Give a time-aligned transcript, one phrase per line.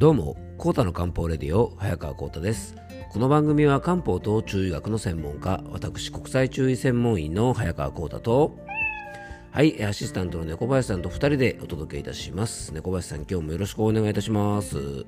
[0.00, 2.74] どうも、コータの漢方レディオ、早川コータです。
[3.12, 8.58] この番組は漢方と中医学の専門家、私、国際中医専門医の早川コータと、
[9.50, 12.72] はい、アシスタントの猫林さんと2人でお届けいたします。
[12.72, 15.04] 猫林さん、今日もよろしくお願いいたします。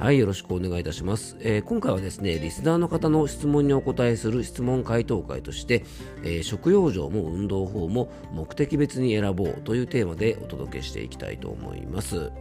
[0.00, 5.84] はい、よろしくお願いいたします、えー、今回はですね、リスナーの方の質問にお答えする質問回答会として、
[6.24, 12.32] えー、食用場も運動法も目的別に選ぼうというテーマでお届けしていきたいと思います。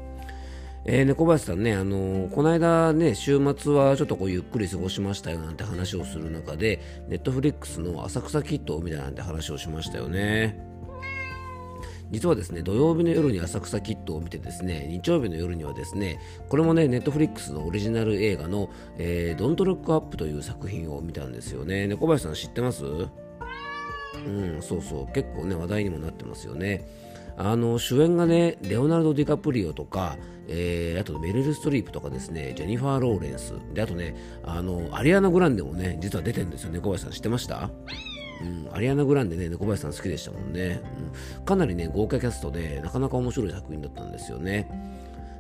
[0.86, 10.62] えー、猫林さんね、あのー、この間ね、週末はちょっとこうゆっくり過ごしましたよなんて話をする中で、ネットフリックスの浅草キットみたいなんて話をしましたよね。
[12.12, 16.20] 実はですね、土曜日の夜に浅草キットを見てですね、日曜日の夜にはですね、
[16.50, 21.88] これもね、ネットフリックスのオリジナル映画の、えー、ドントルックアップという作品を見たんですよね。
[21.88, 22.84] 猫林さん知ってます？
[22.86, 22.88] う
[24.30, 26.86] ん、そうそう、結構ね、話題にもなってますよね。
[27.38, 37.70] あの主演がねレオナルド・ディカプリオとか、えー、あとメリル・ストリープとかですねジェニファー・ローレンスであとねあのアリアナ・グランデもね実は出てるんですよね小林さん知ってました？
[38.42, 40.82] うん、アリアナ・グランデね、猫林さん好きでしたもんね、
[41.38, 44.68] うん、かなりね、豪華キャストで、なかなか面白い作品だったんですよね。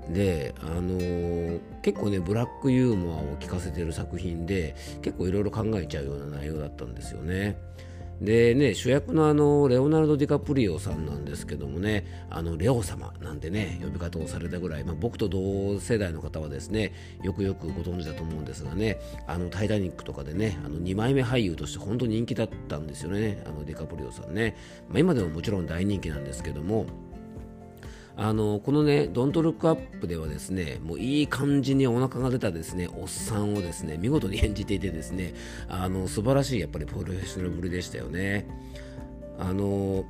[0.09, 7.57] で、あのー、結構ね、ブラックユーモアを聞かせてる作品で、結構いろいろ考えちゃうような内容だったんですよね。
[8.21, 24.55] でね、主役のあのレオナルド・ディカプリオさんなんですけどもね、あのレオ様なんてね、呼び方をされたぐらい、まあ、僕と同世代の方はですね、よくよくご存知だと思うんですがね、あのタイタニックとかでね、あの2枚目俳優として本当に人気だったんですよね、あのディカプリオさんね。
[24.89, 26.85] まあ、今でももちろん大人気なんですけども、
[28.15, 35.33] あのこのね、ドントルックアップではですね、もういい感じにお腹が出たですね、おっさんをですね、見事に演じていてですね、
[35.67, 38.47] あの素晴らしいやっぱりプロフェッショナルぶりでしたよね。
[39.39, 40.05] あの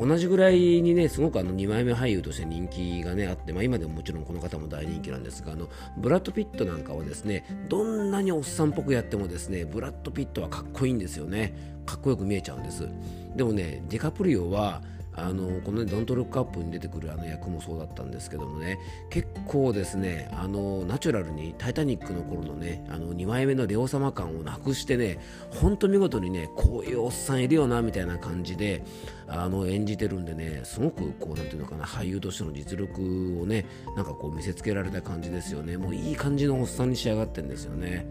[0.00, 11.54] 同じぐらいにね、すごくあの2枚目俳優として人気がね、あって、まあ、今でももちろんこの方も大人気なんですが、あのブラッド・ピットなんかはですね、どんなにおっさんっぽくやってもですね、ブラッド・ピットはかっこいいんですよね。
[11.84, 12.88] かっこよく見えちゃうんです。
[13.36, 14.82] でもね、ディカプリオは、
[15.14, 18.78] あのこの、ね、ドントルックアップに出てくるあの役もそうだったんですけどもね
[19.10, 25.18] 結構ですねあのナチュラルに「タイタニック」の頃のねあの2枚目のレオ様感をなくしてね
[25.50, 28.84] 本当見事にねこういうおっさんいるよなみたいな感じで
[29.28, 33.02] あの演じてるんでねすごくこうなんていうのかな俳優としての実力
[33.42, 38.06] をねなんかこう見せつけられた感じですよねもういい感じのおっさんに仕上がってるんですよね。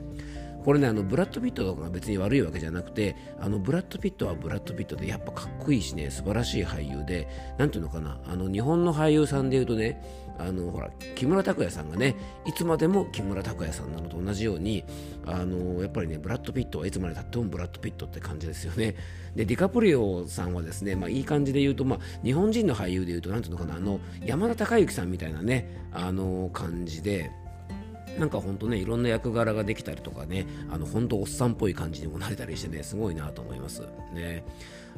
[0.64, 7.28] これねあのブラッド・ピットとかが別に悪いわけじゃなくてあのブラッド・ピットはブラッド・ピットでやっぱかっこいいしね素晴らしい俳優で
[7.58, 10.02] なんていうのかなあの日本の俳優さんでいうとね
[10.38, 14.84] あのほら木村拓哉さんがねいつまでも木村拓哉さんなのと同じように
[15.26, 18.96] あのやっぱりねブラッド・ピットはいつまでたってもブラッド・ピットって感じですよね。
[19.36, 27.32] でディカプリオさんはですね、まあ、いい感じで言うと、まあ、日本人の俳優で言うとなんていうのかなあの山田孝之さんみたいなねあの感じで
[28.20, 33.82] なんかほんとね、いろんな役柄ができたりとかね、あの本当おっさんっぽい感じにもなれたりしてね、すごいなと思います。
[34.14, 34.44] ね。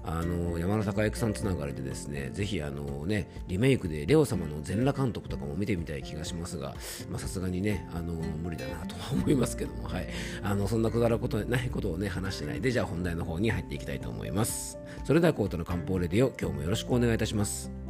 [0.06, 6.76] あの山田孝之さんつながりでですね、ぜひあのね、リメイクでレオ様の全裸監督とかも見てみたい気がしますが、
[7.18, 10.10] さすがにね、あの無理だなとは思いますけども、はい。
[10.42, 14.78] あの、そんなくだらことないことをね、話してないで、じゃあ本題の方に入っていきたいと思います。
[15.06, 17.83] それではコートの漢方レディオ、今日もよろしくお願いいたします。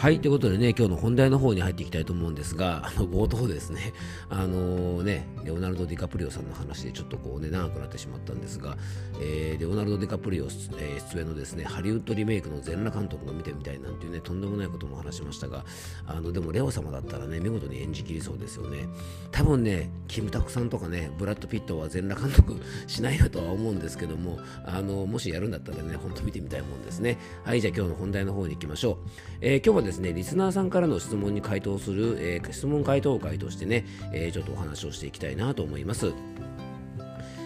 [0.00, 3.92] はい、ということでね、今日の本題の方に入っていきたいと思うんですが、あの冒頭ですね、
[4.30, 8.78] あのー、ね、レオナルド・ディカプリオさんの話でちょっとこうね、長くなってしまったんですが、
[9.20, 15.66] えー、レオナルド・ディカプリオ、えー、出演のですね、ハリウッドリメイクの全裸監督が見てみたいなんていうね、とんでもないことも話しましたが、
[16.06, 18.88] あの、でもレオ様だったらね、見事に演じきりそうですよね。
[19.30, 22.56] 多分ね、キムタクさんとかね、ブラッド・ピットは全裸監督
[22.86, 27.18] しないよとは思うんですけども、あの、もしやるんだったらね、ほんと見てみたいもんですね。
[27.44, 28.96] はい、じゃあ今日の本題の方に行きましょう。
[29.42, 36.12] え、今日はですね、リスナーさんからの質問に回答する、えー、質問回答会としてね、えー、ちょっとお話をしていきたいなと思います。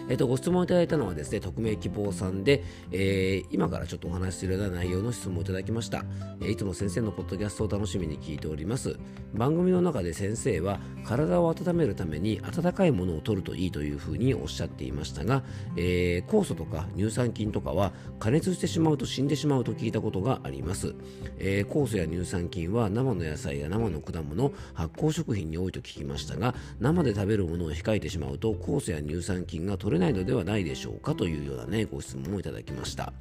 [0.08, 2.62] えっ、と、ご質問いただいたのはですね、匿名希望さんで、
[2.92, 6.04] えー、今からちょっとお話しするような内容の質問をいただきました。
[6.40, 8.98] えー、いつも先生のポッドキャストを楽しみに聞いております。
[9.32, 15.42] 番組の中で先生は、体を温めるために温かいものを取るといいというふうにおっしゃっていましたが、
[15.76, 20.94] えー、酵素とか乳酸菌とかは加熱してしまうと死んでしまうと聞いたことがあります。
[21.38, 33.12] えー、酵素や乳酸菌は生の野菜や生の果物、発酵食品に多いと聞きましたが、生で食べるものを控えてしまうと酵素や乳酸菌が取れれないのではないでしょうかというようなね、ご質問をいただきました。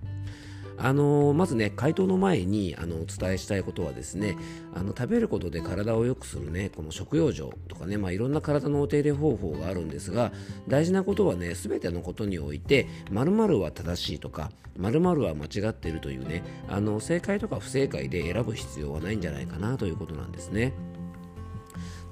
[0.78, 4.36] あのまずね回答の前にあのお伝えしたいことはですね
[4.74, 10.32] あの食べることで体を良くするねこの食用状とかね、まあ、いろんな体のお手入れ方法があるんですが
[10.68, 20.74] 大事なことはね全てのことにおいて〇〇は正しいとか〇〇は間違っているというねあの正解とか不正解で選ぶ必要はないんじゃないかなということなんですね。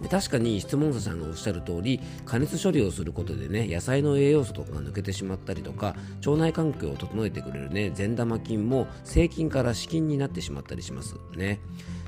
[0.01, 5.95] で確かに質問者さんがおっしゃる通り加熱処理をすることでね野菜の栄養素とかが抜けてしまったりとか
[6.25, 11.59] 腸内環境を整えてくれるね善玉菌も生菌から死菌になってしまったりしますね。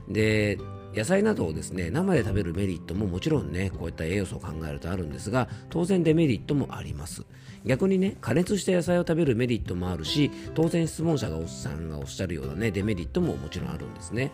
[0.07, 0.57] で
[0.95, 7.25] 野菜などをですね生で食べるメリットももちろんねこういった栄養素を考えるとあるんですが当然デメリットもあります。
[7.65, 14.31] 逆にね加熱した野菜を食べるメリットもあるし当然質問者がおっさんがおっしゃるようなねデメリットももちろんあるんですね。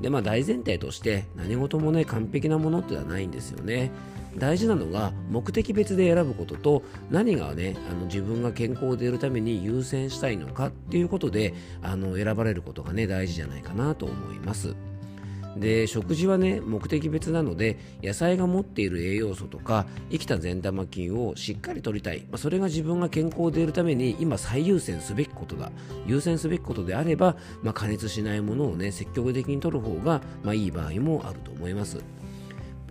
[0.00, 3.90] でまあ大前提として何事もね完璧なものってはないんですよね。
[4.36, 14.76] 大事なのが目的別で選ぶことと何がねあの自分が健康でいるために優先したいのかっていうことであの選ばれることがね大事じゃないかなと思います。
[15.58, 25.70] で食事はね目的別なので野菜が持っている栄養素とか生きた善玉菌をしっかりとりたい、まあ、それが自分が健康でいるために今最優先すべきことだ。
[26.06, 31.98] 優先すべきことであれば、まあ、加熱しないものをね積極的に摂る方が、まあ、いい場合もあると思います。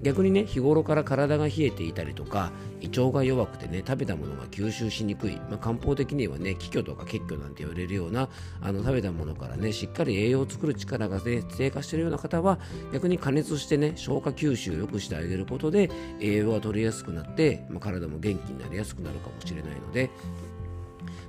[0.01, 2.51] 逆にね日頃から体が冷えていたりとか
[2.81, 8.29] 胃腸が弱くてね食べたものが吸収しにくい、まあ、漢方的にはね気虚とか血虚なんて言われるような
[8.61, 12.59] あの食べたものからねしっかり栄養を作る力が、ね、低下しているような方は
[12.93, 15.89] 逆に加熱してね消化吸収を良くしてあげることで
[16.19, 20.09] 栄養が取りやすくなって、まあ、体も元気になりやすくなるかもしれないので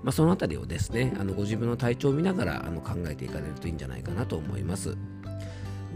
[0.02, 4.96] まあ、そのあたりをですねあのご自分の体調を見ながらあの考えていかれるといいんじゃないかなと思います。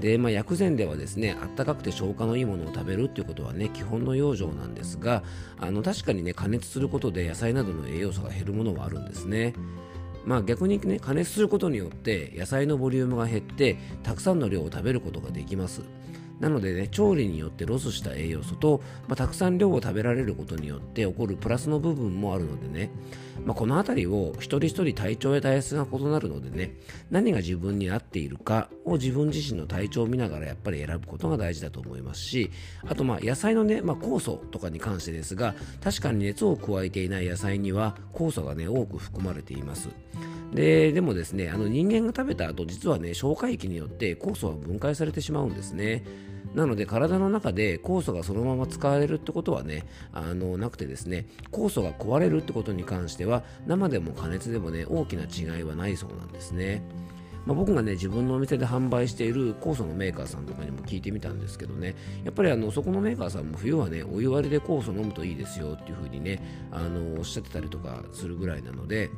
[0.01, 5.23] で、まあ、薬膳ではですねあったかくて消化のいいものを食べるっていうことはね基本の養生なんですが
[5.59, 9.55] あの確かにね加熱することで野菜などの栄養素が減るものはあるんですね。
[10.25, 15.83] まあ逆にね加熱することによって野菜のボリュームが減ってたくさんの量を食べることができます。
[16.41, 22.91] なのでね調理によってロスした栄養素と、まあ、たくさん量を食べられることによって起こるプラスの部分もあるのでね、
[23.45, 26.75] まあ、この辺りを一人一人体調や体質が異なるのでね
[27.11, 32.51] 何が自分に合っているかを自分自身の体調を見ながらやっぱり選ぶことが大事だと思いますし
[32.87, 39.89] あとまあ野菜のね、まあ、酵素とかに関してですが確かに熱を加えていない野菜には酵素がね多く含まれています。
[40.53, 46.05] ででもですねあの人間が食べた後実はね消化液によって酵素は分解されてしまうんですね。
[46.55, 56.83] なので体の中で酵素がそのまま使われるってことはねあのなくてですね酵素が壊れるってことに関しては生でも加熱でもね大きな違いはないそうなんですね。
[57.47, 69.11] まあ、僕がね自分のお店で販売している酵素のメーカーさんとかにも聞いてみたんですけどねやっぱりあのそこのメーカーさんも冬はねお湯割りで酵素飲むといいですよっていう風にねあのおっしゃってたりとかするぐらいなので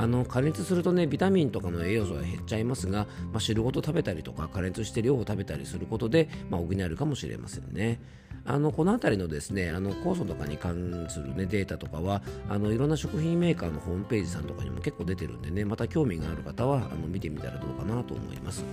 [0.00, 8.00] あの加熱するとねビタミンとかの栄養素が減っちゃいますが、まあ、汁ごと食べたりとか加熱して量を食べたりすることで、まあ、補えるかもしれませんね。
[8.46, 18.64] あのこの辺りのですねあの酵素とかに関する、ね、データとかはあのいろんな食品メーカーのホームページさんとかにも結構出てるんでねまた興味がある方はあの見てみたらどうかなと思います。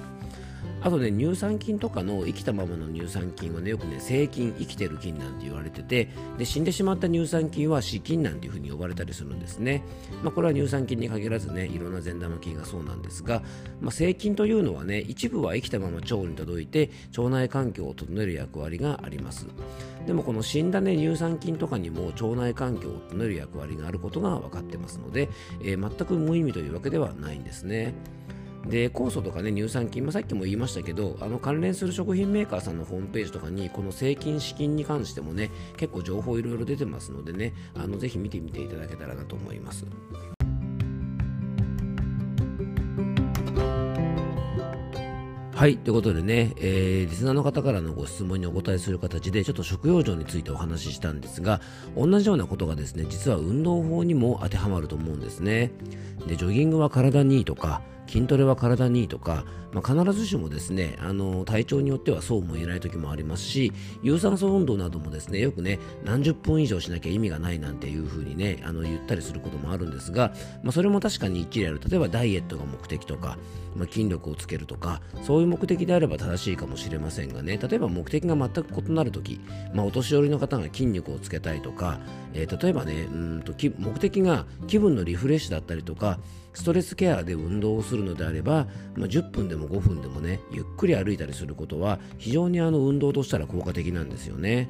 [0.81, 9.83] あとね乳酸菌とかの生きたままの乳酸菌はねよくね生菌生きてる菌なんて言われててで死んでしまった乳酸菌は死菌なんていうふうに呼ばれたりするんですね、
[10.23, 13.41] まあ、これは乳酸菌に限らずねいろんな善玉菌がそうなんですが、
[13.81, 19.47] まあ、生菌というのはね一部は生きたまま腸に届いて腸内環境を整える役割があります
[20.05, 25.29] でもこの死んだね乳酸菌とかにも腸内環境を整える役割があることが分かってますので、
[25.61, 27.93] えー、全く無意味というわけではないんですね。
[28.69, 39.85] で酵素とかね乳酸菌、まあ、さっきも言いましたけどあの関連する食品メーカーさんのホームページとかにこの生菌死菌に関してもね結構情報いろいろ出てますのでねあのぜひ見てみていただけたらなと思います。
[45.57, 45.75] はい。
[45.75, 51.61] ということでね、えー、リスナーの方からのご質問にお答えする形で、ちょっと食用状についてお話ししたんですが、
[51.95, 55.71] 同じようなことがですね、実は運動法にも当てはまると思うんですね。
[56.27, 70.33] で、ジョギングは体にいいとか、筋トレは体にいいとか、まあ、必ずしもですねあの体調によってはそうも言えない時もありますし有酸素運動などもですねよくね何十分以上しなきゃ意味がないなんていう風にねあの言ったりすることもあるんですが、
[70.63, 71.81] まあ、それも確かに一理ある。
[71.87, 73.37] 例えばダイエットが目的とか、
[73.75, 79.39] まあ、筋力をつけるとかそういう目的であれば正しいかもしれませんがね例えば目的が全く異なる時、
[79.73, 81.99] まあ、お年寄りの方が筋肉をつけたいとか、
[82.33, 86.19] えー、例えばねうんと目的が気分のリフレッシュだったりとか
[86.57, 94.67] ストレスケアで運動をするのであれば、まあ、10分でも5分でもねゆっくり歩いたりすることは非常にあの運動としたら効果的なんですよね。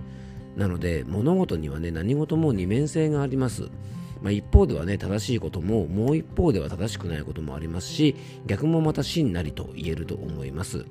[0.57, 3.69] なので物事にはね何事も二面性があります。
[4.21, 8.15] まあ、一方ではね正しいことももう一方では正しくないこともありますし
[8.47, 10.85] 逆もまた真なりと言えると思います。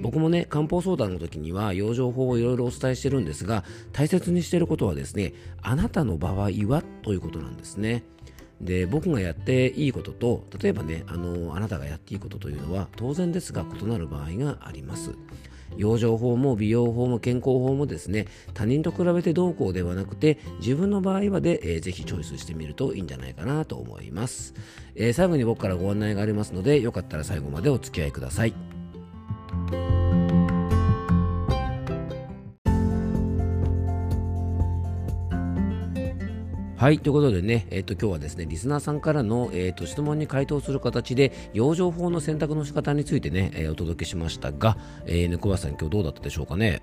[0.00, 8.04] 僕もね漢方相談の時には養生法をいろいろお伝えしてるんですが大切にしてることはですねあなたの場合はということなんですね。
[8.60, 15.14] で僕がやっていいことと例えばねあのあなたがやっていいことというのは当然ですが異なる場合があります。
[15.76, 24.54] 養生法も美容法も健康法もですね他人と比べてどうこうではなくて自分の場合はで、えー、ぜひチョイスしてみるといいんじゃないかなと思います、
[24.94, 28.75] えー、最後に僕からご案内がありますのでよかったら最後までお付き合いください。
[36.76, 46.82] はい、ということでね、えっ、ー、と、今日はですね、リスナーさんからの、えっ、ー、と、質問に回答する形で、養生法の選択の仕方についてね、えー、お届けしましたが、えー、猫林さん、今日どうだったでしょうかね？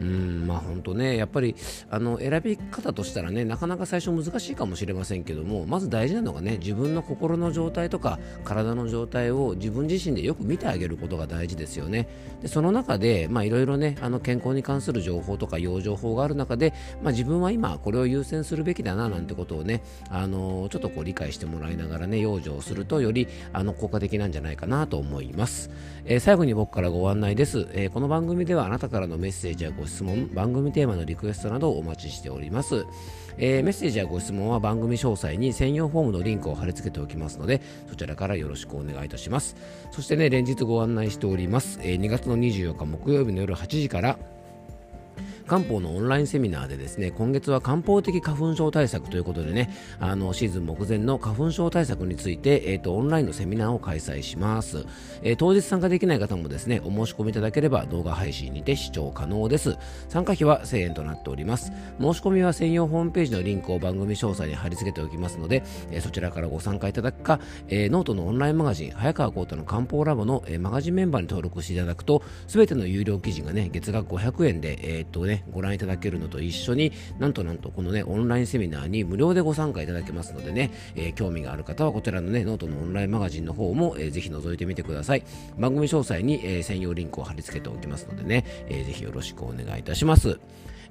[0.00, 1.54] うんまあ本当ねやっぱり
[1.90, 12.08] あの選び方としたらねなかなか最初難しいかもしれませんけどもまず大事なのがね自分の心の状態とか体の状態を自分自身でよく見てあげることが大事ですよね。
[12.40, 25.70] でその中でまあいろいろねあの健康に関する情報とか養生法がある中で、まあ、自分は今これを優先するべきだななんてことをねあのちょっとこう理解してもらいながらね養生をするとよりあの効果的なんじゃないかなと思います、
[26.04, 32.86] えー、最後に僕からご案内です、えー、この番組ではあなたからのメッセージやご質問番組テーマのリクエストなどをお待ちしております、
[33.36, 39.56] えー、メッセージやご質問は番組詳細に専用フォームのリンクを貼り付けておきますのでそちらからよろしくお願いいたします。
[39.90, 44.18] そしてね連日ご案内しております、えー、2月の24日木曜日の夜8時から
[45.50, 54.86] 漢方のオンラインセミナーでですね今月は漢方的花粉症対策ということでねあのシーズン目前の花粉症対策について、えーと、オンラインのセミナーを開催します、
[55.22, 59.76] えー、当日参加できない方もですねお申し込みいただければ動画配信にて視聴可能です。
[60.08, 61.72] 参加費は1000円となっております。
[62.00, 85.24] 申し込みは専用ホームページのリンクを番組詳細に貼り付けておきますので、えー、そちらからご参加いただくか、えー、ノートのオンラインマガジン早川浩太の漢方ラボの、えー、マガジンメンバーに登録していただくと全ての有料記事がね月額500円で、えー、っとねご覧いただけるのと一緒になんとなんとこのねオンラインセミナーに無料でご参加いただけますのでね、えー、興味がある方はこちらのねノートのオンラインマガジンの方も、えー、ぜひ覗いてみてください
[85.58, 90.40] 番組詳細に、えー、専用リンクを貼り付けておきますのでね、えー、ぜひよろしくお願いいたします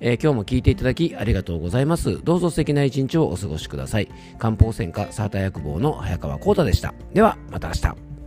[0.01, 2.23] えー、今日も聞いていただきありがとうございます。
[2.23, 4.09] どうぞ素敵な一日をお過ごしください。
[4.37, 6.93] 漢方専科サーター薬房の早川幸太でした。
[7.13, 8.18] では、また明日。